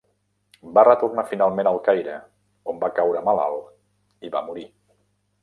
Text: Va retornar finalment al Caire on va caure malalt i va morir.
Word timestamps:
Va 0.77 0.83
retornar 0.87 1.25
finalment 1.33 1.69
al 1.71 1.77
Caire 1.89 2.15
on 2.73 2.81
va 2.85 2.91
caure 3.01 3.23
malalt 3.29 4.27
i 4.29 4.35
va 4.39 4.45
morir. 4.51 4.67